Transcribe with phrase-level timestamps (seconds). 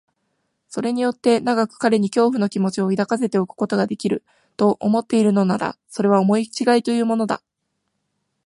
[0.67, 4.23] それによって長く彼に恐怖の気持を抱かせておくことができる、
[4.57, 7.43] と思っているのなら、それは思いちがいというものだ。